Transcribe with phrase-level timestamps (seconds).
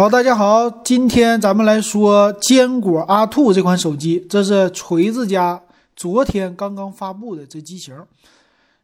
[0.00, 5.60] 好，大家好，今天咱们来说坚果阿兔这款手机，这是锤子家
[5.94, 7.94] 昨天刚刚发布的这机型。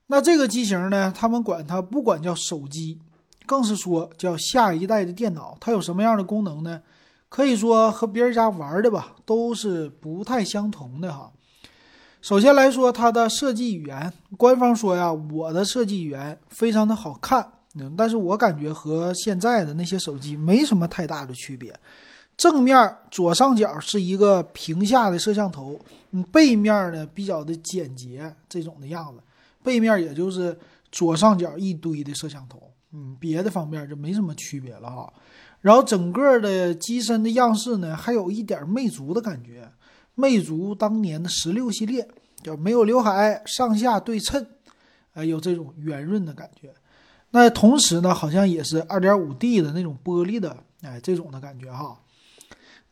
[0.09, 2.99] 那这个机型呢，他们管它不管叫手机，
[3.47, 5.57] 更是说叫下一代的电脑。
[5.59, 6.83] 它有什么样的功能呢？
[7.31, 11.31] 可以说和别人家玩的吧，都是不太相同的哈。
[12.21, 17.53] 首先来说它的设计语言，官方说呀，我的设计语言非常的好看。
[17.97, 21.75] 但是我感觉和现在的那些手机没什么太大的区别。
[22.37, 25.79] 正面左上角是一个屏下的摄像头，
[26.11, 29.23] 嗯，背面呢比较的简洁，这种的样子。
[29.63, 30.59] 背面也就是
[30.93, 35.13] 左上角一堆的摄像头，嗯，别的方面就没什么区别了哈。
[35.63, 39.67] 然后整个的机身的样式呢，还有一点魅族的感觉，
[40.15, 42.07] 魅族当年的十六系列，
[42.43, 44.47] 就没有刘海，上下对称，
[45.15, 46.73] 呃，有这种圆润的感觉。
[47.37, 52.01] 那同时呢，好像也是二点五 D 的那种玻璃的，哎，这种的感觉哈。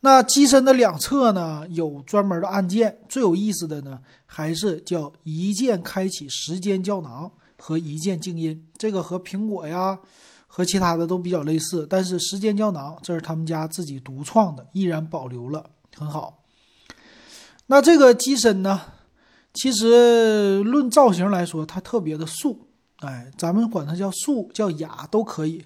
[0.01, 2.99] 那机身的两侧呢，有专门的按键。
[3.09, 8.67] 最有意思的呢，还是叫一键开启时间胶囊和一键静音。
[8.77, 9.97] 这个和苹果呀，
[10.45, 11.87] 和其他的都比较类似。
[11.89, 16.43] 但是时间胶囊这是他们家自己独创的，依然保留了，很好。
[17.65, 18.79] 那这个机身呢，
[19.55, 22.64] 其实论造型来说，它特别的素。
[23.05, 25.63] 哎，咱们管它叫素叫雅都可以，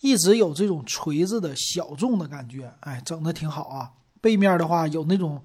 [0.00, 3.92] 一直有这种锤子的小众的感觉，哎，整的挺好啊。
[4.20, 5.40] 背面的话有那种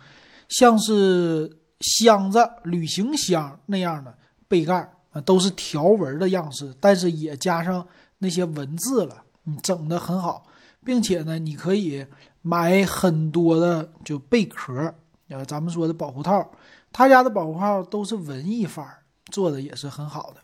[0.49, 7.86] 像是箱子、旅行箱那样的背盖啊，都是条纹的样式，但是也加上
[8.17, 10.45] 那些文字了，嗯，整的很好，
[10.83, 12.05] 并且呢，你可以
[12.41, 14.94] 买很多的就贝壳，
[15.27, 16.52] 呃，咱们说的保护套，
[16.91, 20.41] 他家的保护套都是文艺范儿，做的也是很好的。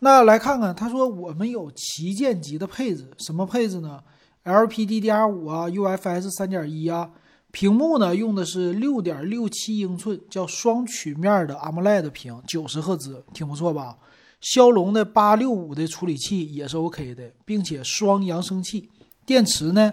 [0.00, 4.02] 那来看看，他说我们有旗舰级的配置，什么配置呢
[4.44, 7.10] ？LPDDR5 啊，UFS 3.1啊，
[7.50, 13.96] 屏幕呢用的是6.67英寸，叫双曲面的 AMOLED 屏九十赫兹，挺不错吧？
[14.40, 18.90] 骁龙的865的处理器也是 OK 的，并且双扬声器，
[19.24, 19.92] 电池呢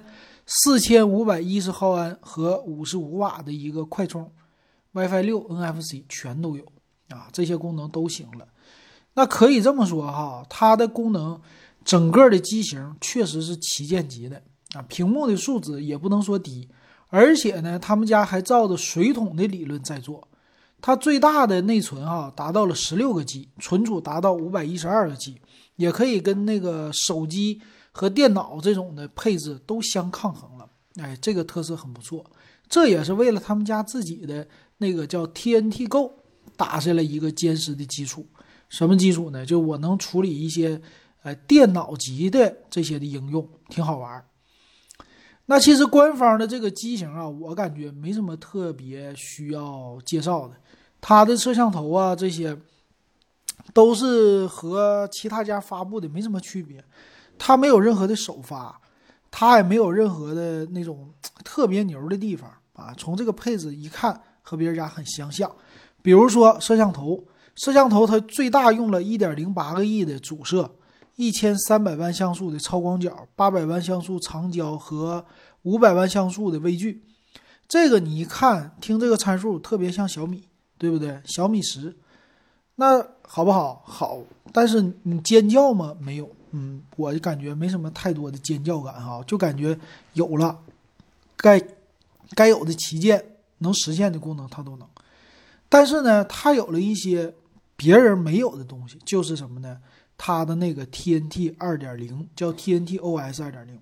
[0.66, 4.30] 4510毫安和55瓦的一个快充
[4.92, 6.66] ，WiFi 6、NFC 全都有
[7.08, 8.46] 啊，这些功能都行了。
[9.16, 11.40] 那可以这么说哈，它的功能，
[11.86, 14.42] 整个的机型确实是旗舰级的
[14.74, 14.82] 啊。
[14.88, 16.68] 屏幕的素质也不能说低，
[17.10, 20.28] 而且呢，他们家还照着水桶的理论在做。
[20.82, 25.40] 它最大的内存哈达到了十六个 G，存储达到五百一十二个 G，
[25.78, 30.68] 也可以跟那个手机和电脑这种的配置都相抗衡了。
[30.98, 32.26] 哎，这个特色很不错，
[32.68, 34.46] 这也是为了他们家自己的
[34.80, 36.12] 那个叫 TNT Go
[36.58, 38.28] 打下了一个坚实的基础。
[38.74, 39.46] 什么基础呢？
[39.46, 40.82] 就我能处理一些，
[41.22, 44.26] 呃，电脑级的这些的应用，挺好玩儿。
[45.46, 50.56] 那其实官方的这个机型啊，我感觉没什么特别需要介绍的。
[51.00, 52.58] 它的摄像头啊，这些
[53.76, 56.84] 都是和其他家发布的没什么区别。
[57.38, 58.82] 它没有任何的首发，
[59.30, 61.14] 它也没有任何的那种
[61.46, 62.92] 特别牛的地方啊。
[62.98, 65.56] 从这个配置一看，和别人家很相像。
[66.02, 67.24] 比如说摄像头。
[67.56, 70.72] 摄像头它最大用了一点零八个亿的主摄，
[71.18, 75.24] 一千三百万像素的超广角，八百万像素长焦和
[75.62, 77.04] 五百万像素的微距。
[77.68, 80.44] 这个你一看听这个参数特别像小米，
[80.80, 81.22] 对不对？
[81.26, 81.96] 小米十，
[82.76, 83.84] 那好不好？
[83.86, 84.18] 好，
[84.52, 85.96] 但是你尖叫吗？
[86.00, 89.78] 没有，嗯，我就感觉没什么太多的尖叫感哈，就感觉
[90.14, 90.60] 有了
[91.38, 91.62] 该
[92.34, 93.24] 该有的旗舰
[93.60, 94.88] 能实现的功能它都能，
[95.70, 97.32] 但是呢，它有了一些。
[97.84, 99.78] 别人没有的东西就是什么呢？
[100.18, 103.78] 它的那个 TNT 二点零叫 TNT OS 二点零，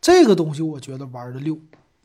[0.00, 1.56] 这个东西我觉得玩的溜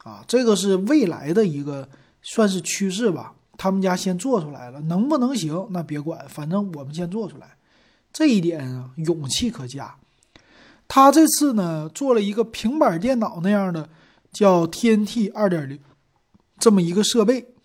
[0.03, 1.89] 啊，这个是未来的一个
[2.21, 3.33] 算是趋势吧。
[3.57, 7.57] 他们家先做出来了，能不能行那别管，反正我们先做出来，
[8.13, 9.95] 这一点啊勇气可嘉。
[10.87, 13.89] 他这次呢做了一个平板电脑那样的
[14.31, 15.79] 叫 TNT 二点零
[16.59, 17.55] 这么一个设备，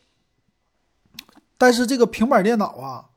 [1.59, 3.10] 但是这个平板电脑啊。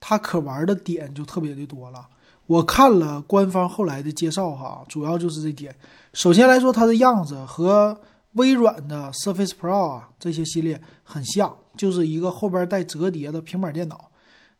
[0.00, 2.08] 它可玩的点就特别的多了。
[2.46, 5.72] 我看了官方后来的介绍，哈，主要就是这点。
[6.12, 8.00] 首先来说，它的样子和
[8.32, 14.10] 微软的 Surface Pro 啊这些系列很像，就是一个后边带折叠的平板电脑。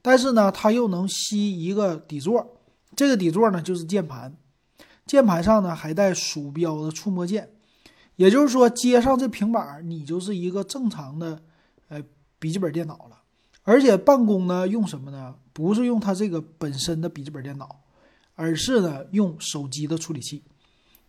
[0.02, 2.46] 但是呢，它又能吸一个底座，
[2.94, 4.37] 这个底座呢就是键盘，
[5.04, 7.50] 键盘上呢还带鼠标的触摸键。
[8.16, 11.40] 也就是说，接上这平板，你就是一个正常的
[11.88, 12.00] 呃
[12.38, 13.19] 笔记本电脑了。
[13.62, 15.34] 而且办公呢，用什么呢？
[15.52, 17.80] 不是用它这个本身的笔记本电脑，
[18.34, 20.42] 而是呢用手机的处理器。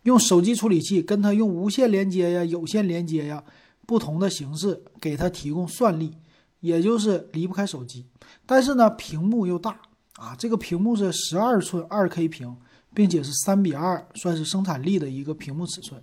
[0.02, 3.42] 用手机处理器跟它用无线连接呀、有线连接呀，
[3.86, 6.16] 不同的形式给它提供算力，
[6.60, 8.04] 也就是离不开手机。
[8.44, 9.80] 但是呢，屏幕又大
[10.16, 12.56] 啊，这个屏幕是十二寸二 K 屏，
[12.92, 16.02] 并且是三比二，算是生产力的一个屏幕尺寸。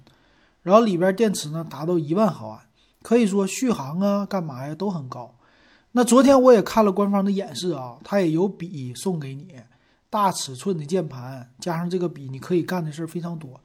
[0.64, 2.62] 然后里边电池呢达到一万毫安，
[3.02, 5.36] 可以说续航啊、干嘛呀都很高。
[5.94, 9.56] 那昨天我也看了官方的演示啊，它也有笔送给你，
[10.08, 13.60] 大尺寸的键盘加上这个笔，你可以干的事儿非常多。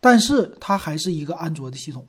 [0.00, 2.04] 但是它还是一个安卓的系统。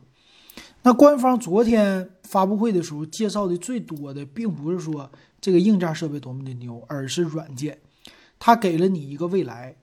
[0.82, 7.78] 那官方昨天发布会的时候介绍的最多的，并不是说这个硬件设备多么的牛，而是软件。
[8.40, 9.76] 它给了你一个未来，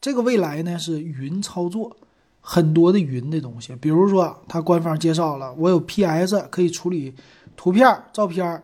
[0.00, 1.94] 这个未来呢是云操作，
[2.40, 3.76] 很多的云的东西。
[3.76, 7.14] 比如说，它官方介绍了，我有 PS 可以处理
[7.54, 8.62] 图片、照片。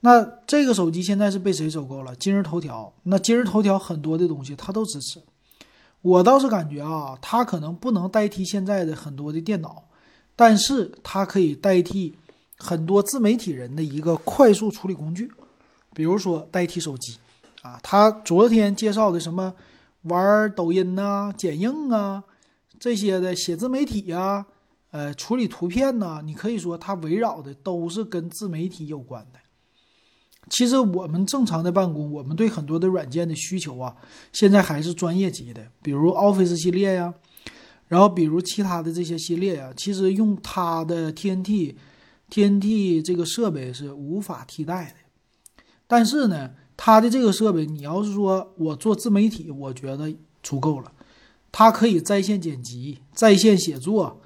[0.00, 2.16] 那这个手机现在是被谁收购了？
[2.16, 2.92] 今日头条。
[3.02, 5.20] 那今日头条很多的东西它都支持。
[6.00, 9.84] 我倒是感觉啊，它可能不能代替现在的很多的电脑，
[10.34, 12.14] 但是它可以代替
[12.56, 15.30] 很多自媒体人的一个快速处理工具，
[15.92, 17.18] 比如说代替手机
[17.60, 17.78] 啊。
[17.82, 19.54] 他昨天介绍的什么
[20.04, 22.24] 玩抖音呐、剪映啊
[22.78, 24.46] 这些的写自媒体呀，
[24.92, 29.38] 呃，处理图片呐，你可以说它围绕的都是跟自媒体有关的。
[30.48, 33.94] 其实我们正常的办公，我们对很多的软件的需求啊，
[34.32, 37.14] 现在还是专业级的，比如 Office 系列呀，
[37.86, 45.62] 然后比如其他的这些系列呀，其实用它的 TNT，TNT 这个设备是无法替代的。
[45.86, 50.12] 但是呢，它的这个设备，你要是说我做自媒体，我觉得
[50.42, 50.92] 足够了，
[51.52, 54.20] 它可以在线剪辑、在线写作，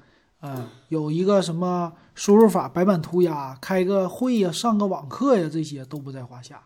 [0.45, 1.93] 嗯，有一个什么。
[2.17, 6.63] 输入法白板涂鸦，开个会呀，上个网课呀，这些都不在话下。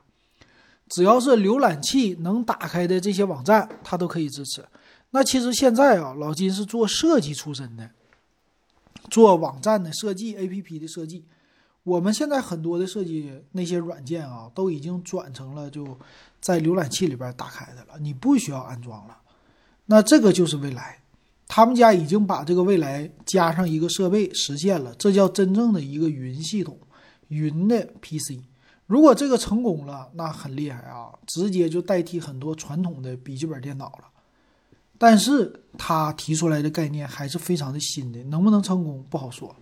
[0.87, 4.63] 只要是浏览器能打开的这些网站，它都可以支持。
[5.09, 7.89] 那其实现在啊，老金是做设计出身的，
[9.09, 11.25] 做网站的设计、APP 的设计。
[11.81, 15.97] 我们现在很多的设计那些软件啊，都已经转成了就
[16.39, 19.17] 在浏览器里边打开的了，你不需要安装了。
[19.87, 20.99] 那这个就是未来。
[21.49, 26.77] 他们家已经把这个未来加上一个设备实现了，这叫真正的一个云系统，
[27.29, 28.39] 云的 PC。
[28.85, 34.05] 如果这个成功了，那很厉害啊，直接就代替很多传统的笔记本电脑了。
[34.99, 39.55] 但是他提出来的概念还是非常的新的，能不能成功不好说。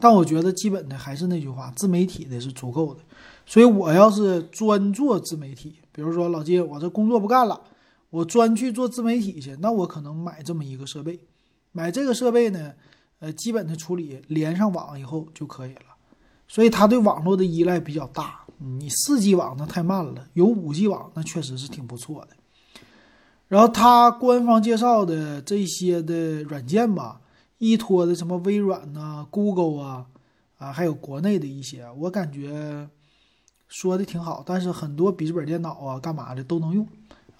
[0.00, 3.00] 但我觉得基本的还是那句话，自媒体的是足够的。
[3.46, 7.60] 所以我要是专做自媒体，比如说老金，我这工作不干了。
[8.14, 11.18] 我专去做自媒体去，那我可能买这么一个设备，
[11.72, 12.72] 买这个设备呢，
[13.18, 15.96] 呃，基本的处理连上网以后就可以了。
[16.46, 18.44] 所以它对网络的依赖比较大。
[18.58, 22.36] 你四 G 网那太慢了，有五 G 网那确实是挺不错的。
[23.48, 27.20] 然后它官方介绍的这些的软件吧，
[27.58, 30.06] 依托的什么微软呐、Google 啊，
[30.58, 32.88] 啊，还有国内的一些，我感觉
[33.66, 34.44] 说的挺好。
[34.46, 36.86] 但是很多笔记本电脑啊，干嘛的都能用。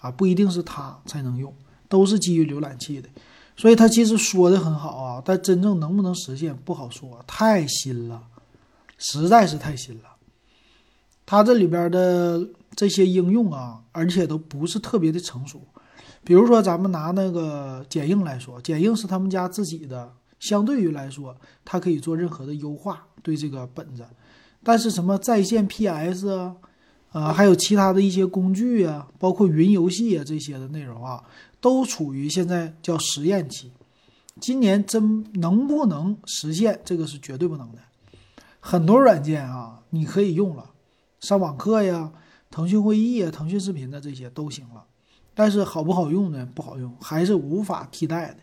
[0.05, 1.51] 啊，不一定是它才能用，
[1.89, 3.09] 都是基于浏览器的，
[3.57, 8.21] 所以它其实说的很好啊，但真正能不能实现不好说，太新了，
[8.97, 10.03] 实在是太新了。
[11.25, 15.59] 它这里边的这些应用啊，而且都不是特别的成熟。
[16.23, 24.05] 比如说，咱们拿那个剪映来说，剪映是他们家自己的，相对于来说，它可以做任何的优化，对这个本子。
[24.63, 26.55] 但是什么在线 PS 啊？
[27.15, 31.23] 呃，还有其他的一些工具啊，包括云游戏啊这些的内容啊，
[31.61, 33.71] 都处于现在叫实验期。
[34.41, 37.77] 今年真能不能实现，这个是绝对不能的。
[38.59, 40.71] 很多软件啊，你可以用了，
[41.21, 42.11] 上网课呀、
[42.51, 44.83] 腾讯会议啊、腾讯视频的这些都行了。
[45.33, 46.45] 但是好不好用呢？
[46.53, 48.37] 不好用，还是无法替代的。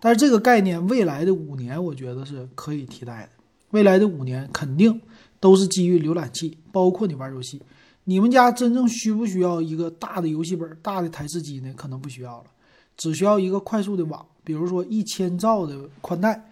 [0.00, 3.28] 但是这个概念，未来的五年，我觉得是可以替代的。
[3.70, 5.00] 未来的五年肯定
[5.38, 7.62] 都是基于浏览器，包括你玩游戏。
[8.04, 11.72] 你们家真正需不需要一个大的游戏本、大的台式机呢？
[11.76, 12.44] 可能不需要了，
[12.96, 16.42] 只需要一个快速的网，比如说一千兆的宽带，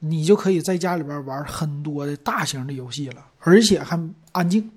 [0.00, 3.98] 你就可以在家里边玩很多的大型的游戏了，而且还
[4.32, 4.70] 安静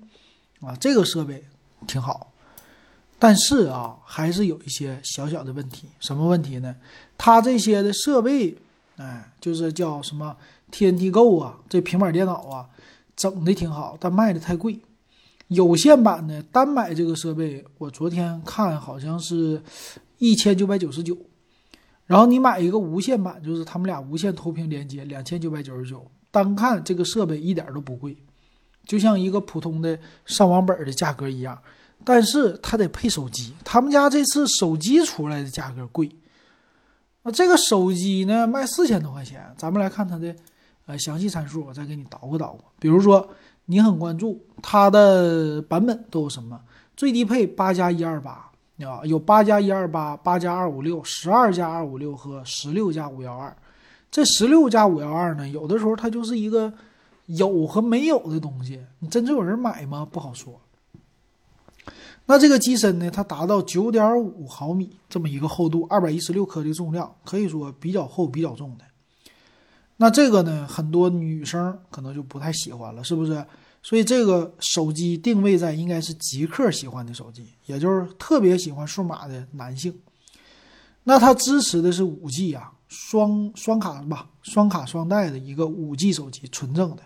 [0.60, 0.74] 啊！
[0.76, 1.44] 这个设备
[1.86, 2.32] 挺好，
[3.18, 5.88] 但是啊，还是有一些小小的问题。
[6.00, 6.74] 什么问题呢？
[7.18, 8.56] 它这些的设备，
[8.96, 10.36] 哎，就是叫什么
[10.70, 12.68] TNT Go 啊，这平板电脑啊，
[13.16, 14.78] 整的挺好，但卖的太贵。
[15.48, 19.62] 有线版的单买这个设备，我昨天看好像是
[20.18, 21.16] 一千九百九十九，
[22.04, 26.04] 然后你买一个无线版，就是他们俩无线投屏连接，两千九百九十九。
[26.32, 28.14] 单看这个设备一点都不贵，
[28.84, 31.58] 就像一个普通的上网本的价格一样，
[32.04, 36.10] 但是它得配手机，他们家这次手机出来的价格贵，
[37.22, 40.34] 那这个手机呢，卖四千多块钱，咱们来看它的
[40.86, 42.64] 呃详细参数，我再给你捣鼓捣鼓。
[42.78, 43.28] 比如说，
[43.64, 46.60] 你很关注它的版本都有什么？
[46.96, 48.50] 最低配八加一二八
[48.84, 53.54] 啊，有八加一二八、八加二五六、十二加二五六和十六加五幺二。
[54.10, 56.72] 这十六加五幺二呢，有的时候它就是一个
[57.26, 60.06] 有和没有的东西，你真正有人买吗？
[60.10, 60.58] 不好说。
[62.24, 68.84] 那这个机身呢，它达到九点五毫米这么一个厚度，二百一十六克的重量，可以说比较厚、比较重的。
[69.98, 73.44] 那这个呢，很多女生可能就不太喜欢了，是不是？
[73.82, 79.96] 所以这个手机定位在应该是极客喜欢的手机，也就是特别喜欢数码的男性。
[81.04, 87.02] 那它支持的是五 G 啊，双双卡吧，双卡双待的一个五 G 手机，纯正的。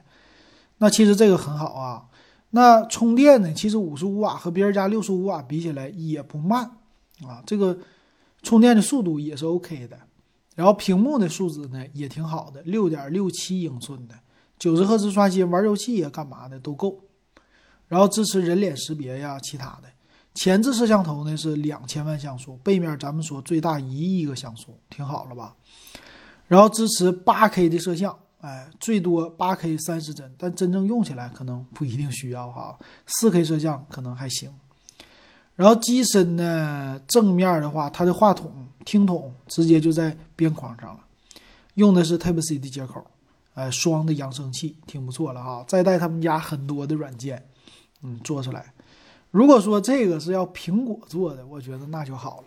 [0.79, 2.07] 那其实这个很好啊。
[2.53, 3.53] 那充电呢？
[3.53, 6.65] 其实五十五瓦和别人家六十五瓦比起来也不慢
[7.29, 7.79] 啊，这个
[8.43, 9.97] 充电的速度也是 OK 的。
[10.61, 14.15] 然后屏幕的素质呢也挺好的，六点六七英寸的，
[14.59, 17.01] 九十赫兹刷新，玩游戏呀干嘛的都够。
[17.89, 19.89] 然后支持人脸识别呀，其他的。
[20.35, 25.57] 前置摄像头呢是两千万像素，背面咱们说最大一亿个像素，挺好了吧？
[26.47, 28.15] 然后支持八 K 的摄像。
[28.43, 32.79] 哎，最多八 K 三十帧，但真正用起来可能不一定需要哈。
[33.07, 34.53] 四 K 摄像可能还行。
[35.61, 38.51] 然后机身呢，正面的话，它的话筒、
[38.87, 41.01] 听筒直接就在边框上了，
[41.75, 43.05] 用的是 Type C 的接口，
[43.53, 45.63] 哎，双的扬声器，挺不错了哈。
[45.69, 47.47] 再带他们家很多的软件，
[48.01, 48.73] 嗯，做出来。
[49.31, 52.43] 如果说这个是要苹果做的，我觉得那就好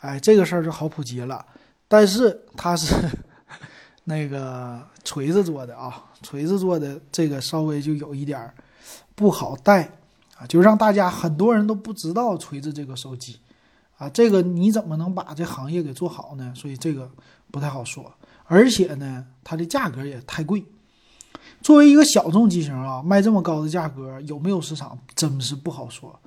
[0.00, 1.44] 哎，这个事儿就好普及了。
[1.86, 2.94] 但是它是。
[4.08, 8.50] 那个锤子做的啊，锤子做的这个稍微就有一点
[9.16, 9.90] 不好带
[10.38, 13.38] 啊，就让大家很多人都不知道锤子这个手机
[13.96, 16.52] 啊，这个你怎么能把这行业给做好呢？
[16.54, 17.10] 所以这个
[17.50, 18.12] 不太好说，
[18.44, 20.64] 而且呢，它的价格也太贵。
[21.62, 26.18] 作为一个小众机型啊，卖这么高的价格有没有市场，真是不好说。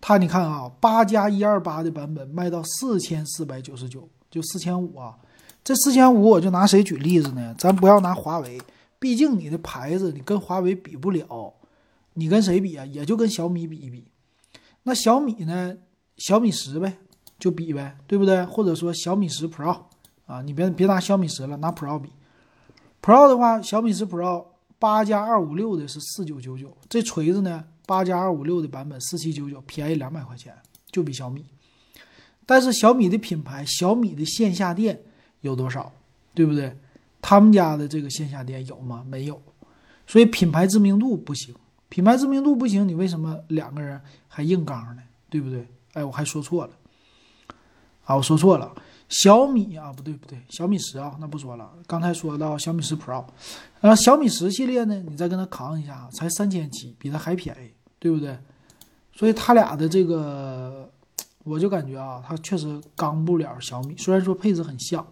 [0.00, 5.16] 它你看啊，八加一二八的版本卖到四千四百九十九，就四千五啊。
[5.64, 7.52] 这四千五，我就拿谁举例子呢？
[7.58, 8.60] 咱不要拿华为，
[9.00, 11.52] 毕竟你的牌子你跟华为比不了，
[12.18, 12.84] 你跟谁比啊？
[12.86, 14.04] 也就跟小米比一比。
[14.82, 15.76] 那小米呢？
[16.16, 16.98] 小米十呗，
[17.38, 18.44] 就比呗，对不对？
[18.44, 19.82] 或者说小米十 Pro
[20.26, 22.10] 啊，你别别拿小米十了，拿 Pro 比。
[23.00, 24.44] Pro 的话，小米十 Pro
[24.78, 30.54] 八加二五六的是四九九九，这锤子呢，八加二五六的版本四七九九，便宜两百块钱，
[30.90, 31.44] 就比小米。
[32.44, 35.02] 但是小米的品牌，小米的线下店。
[35.42, 35.92] 有多少，
[36.34, 36.76] 对不对？
[37.22, 39.04] 他们家的这个线下店有吗？
[39.08, 39.40] 没有，
[40.04, 41.54] 所以品牌知名度不行。
[41.88, 45.02] 品牌知名度不行，你为什么两个人还硬刚呢？
[45.30, 45.66] 对不对？
[45.94, 46.72] 哎，我还说错了，
[48.04, 48.72] 啊，我说错了，
[49.08, 51.70] 小米啊，不对不对，小米十啊，那不说了。
[51.86, 53.24] 刚才说到小米十 Pro，
[53.80, 58.38] 然后小米十系列呢，你再跟他扛一下，才三千七，比它还便宜，对不对？
[59.12, 60.88] 所以他俩的这个，
[61.44, 65.06] 我就感觉啊，它确实刚不了小米，虽然说配置很像。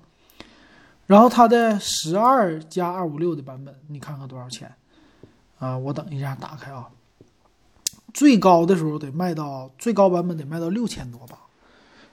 [1.06, 4.75] 然后它的十二加二五六的版本，你看看多少钱？
[5.59, 6.89] 啊，我等一下打开啊。
[8.15, 11.39] 最高的时候得卖到最高版本得卖到六千多吧？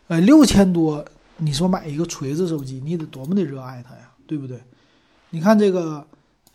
[0.08, 1.06] 呃，六千多，
[1.38, 4.62] 你说买一个锤子手机，你得多么的热爱它呀，对不对？
[5.30, 6.06] 你看这个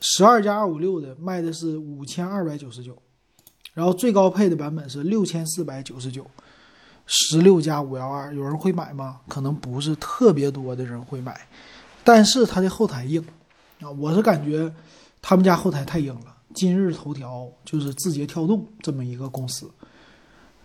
[0.01, 2.97] 十二加二五六的卖的是五千二百九十九，
[3.73, 6.27] 然后最高配的版本是六千四百九十九，
[7.07, 9.21] 十六加五幺二，有人会买吗？
[9.29, 11.41] 可能不是特别多的人会买。
[12.05, 13.25] 但是它的后台硬
[13.81, 14.71] 啊，我是感觉
[15.23, 16.37] 他们家后台太硬了。
[16.59, 19.71] 今日头条就是字节跳动这么一个公司，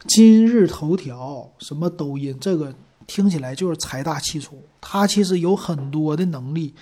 [0.07, 2.73] 今日头条什么抖音，这个
[3.05, 4.59] 听起来就是财大气粗。
[4.81, 6.73] 它其实有很多的能力，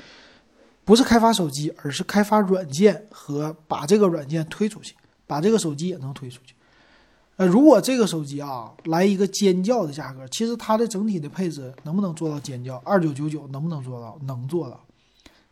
[0.86, 4.96] 不是开发手机，而是开发软件和把这个软件推出去，
[5.28, 6.56] 把这个手机也能推出去。
[7.36, 12.78] 呃，如果这个手机啊来一个尖叫的价格，其实它的整体的配置能不能做到尖叫？
[12.86, 14.18] 二九九九能不能做到？
[14.26, 14.80] 能做到，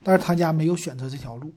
[0.02, 1.52] 但是他家没有选择这条路。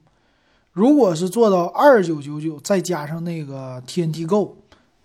[0.73, 4.57] 如果是做到二九九九，再加上那个 TNT Go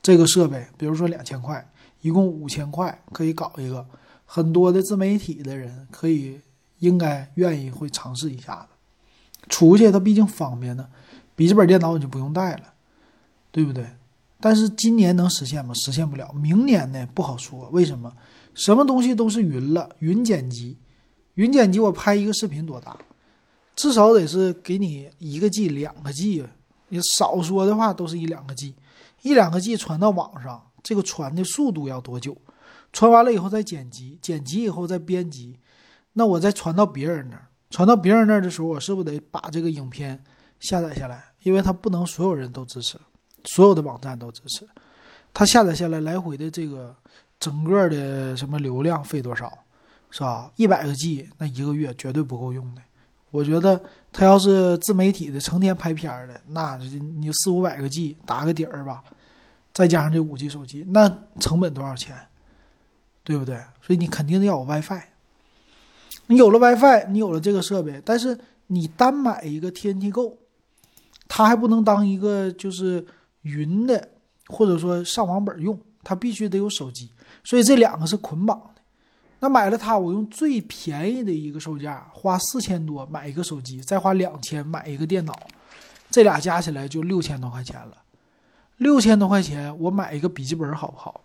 [0.02, 1.70] 这个设备，比如说两千块，
[2.00, 3.86] 一共五千块可以搞一个，
[4.24, 6.40] 很多的自媒体的人可以
[6.78, 8.68] 应该愿意会尝试一下子。
[9.48, 10.88] 出去它毕竟方便呢，
[11.36, 12.62] 笔记本电脑你就不用带了，
[13.50, 13.86] 对不对？
[14.40, 15.74] 但是今年能实现吗？
[15.74, 16.32] 实现不了。
[16.32, 17.06] 明年呢？
[17.14, 17.68] 不好说。
[17.72, 18.12] 为什么？
[18.54, 20.78] 什么东西都是云了，云剪辑，
[21.34, 22.96] 云剪辑我拍一个视频多大？
[23.78, 26.44] 至少得是给你一个 G、两个 G，
[26.88, 28.74] 你少说的话都是一两个 G，
[29.22, 32.36] 一两个 G 传到网上，这个传的速度要多久？
[32.92, 35.60] 传完了以后再剪辑，剪辑以后再编辑，
[36.14, 40.24] 那我再传到别人那儿，传到别人那儿的时候，我是不是得把这个影片
[40.58, 41.26] 下载下来？
[41.44, 42.98] 因为它不能所有人都支持，
[43.44, 44.66] 所有的网站都支持。
[45.32, 46.92] 它下载下来来回的这个
[47.38, 49.56] 整个的什么流量费多少，
[50.10, 50.50] 是吧？
[50.56, 52.82] 一百个 G，那一个月绝对不够用的。
[53.30, 53.80] 我觉得
[54.12, 59.04] 他要是自媒体的，成天拍片的，那你四五百个 G 打个底儿吧，
[59.72, 61.08] 再加上这五 G 手机，那
[61.38, 62.16] 成本多少钱？
[63.22, 63.56] 对不对？
[63.82, 65.02] 所以你肯定得要有 WiFi。
[66.28, 70.38] 你有了 WiFi，你有了这个设备，但是你单买一个 TNT Go，
[71.28, 73.06] 它还不能当一个就是
[73.42, 74.08] 云的，
[74.46, 77.10] 或者说上网本用，它必须得有手机，
[77.44, 78.58] 所以这两个是捆绑。
[79.40, 85.32] 那买了它，我用最便宜的一个售价，花四千多买一个手机，再花两千买一个电脑，
[86.10, 87.98] 这俩加起来就六千多块钱了。
[88.78, 91.20] 六千多块钱，我买一个笔记本好不好？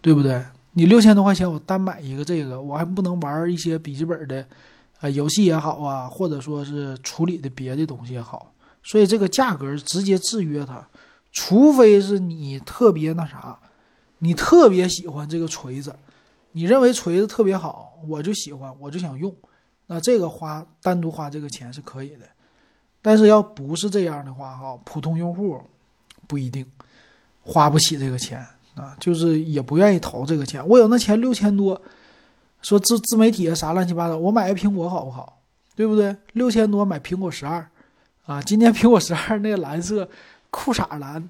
[0.00, 0.44] 对不对？
[0.74, 4.46] 你六千多块钱，我单买一个这个，我还不能玩一些笔记本的，
[5.00, 8.52] 呃，游戏也好啊，或者说是处理的别的东西也好。
[8.82, 10.88] 所以这个价格直接制约它，
[11.32, 13.58] 除非是你特别那啥，
[14.18, 15.94] 你特别喜欢这个锤子。
[16.52, 19.34] 你认为锤子特别好，我就喜欢，我就想用，
[19.86, 22.26] 那这个花单独花这个钱是可以的。
[23.02, 25.60] 但是要不是这样的话，哈，普通用户
[26.26, 26.66] 不一定
[27.42, 30.66] 花不起这个钱啊，就是也不愿意投这个钱。
[30.68, 31.80] 我有那钱六千多，
[32.62, 35.40] 说自自媒体啊啥乱七八糟，我买个苹果好不好？
[35.74, 36.14] 对不对？
[36.34, 37.66] 六千多买苹果十二
[38.26, 40.06] 啊，今年苹果十二那个蓝色
[40.50, 41.26] 酷傻蓝，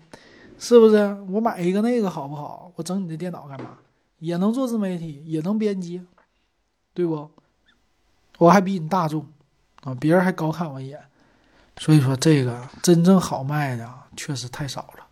[0.58, 0.96] 是不是？
[1.30, 2.72] 我买一个那个好不好？
[2.74, 3.78] 我整你的电脑干嘛？
[4.20, 6.00] 也能做自媒体，也能编辑，
[6.94, 7.28] 对不？
[8.38, 9.26] 我还比你大众
[9.82, 11.00] 啊，别人还高看我一眼。
[11.78, 15.06] 所以说，这个真正好卖的确实太少了。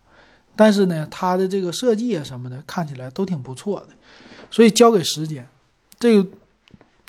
[0.54, 3.88] 但是呢，它的这个设计啊什么的，看起来都挺不错的。
[4.50, 5.48] 所以交给时间，
[5.98, 6.28] 这个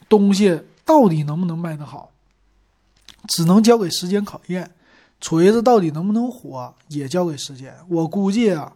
[0.08, 2.12] 东西到底能不能卖得好，
[3.28, 4.72] 只能交给时间考验。
[5.22, 7.76] 锤子到底能不能火，也交给时间。
[7.90, 8.72] 我估计啊，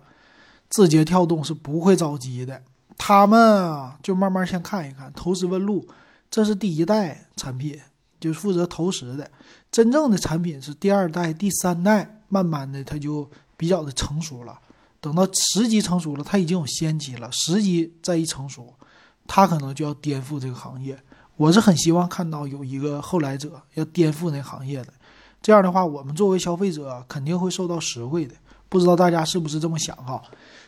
[0.67, 2.61] 字节跳动是不会着急的。
[2.97, 5.85] 他们啊，就慢慢先看一看，投石问路，
[6.29, 7.79] 这是第一代产品，
[8.19, 9.29] 就是负责投石的。
[9.71, 14.57] 真正的产品是第二代、第三代，慢慢的它就比较的成熟了。
[15.01, 17.29] 等到十级成熟了，它已经有先机了。
[17.31, 18.73] 十级再一成熟，
[19.27, 20.97] 它可能就要颠覆这个行业。
[21.35, 24.93] 我是很希望看到有一个后来者要颠覆那行业的，
[25.41, 28.35] 这样的话，我们作为消费者肯定会受到实惠的。
[28.69, 30.21] 不知道大家是不是这么想哈？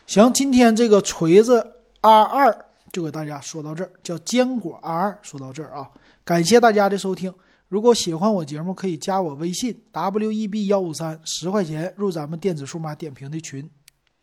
[0.06, 1.74] 行，今天这个锤子。
[2.06, 5.90] R 二就给大家说到这儿，叫坚果 R 二，说到这儿啊，
[6.24, 7.34] 感谢大家的收听。
[7.68, 13.68] 如果喜欢我节目，可以加我微信 W E B 幺五三，十块钱入咱们电子数码点评的群。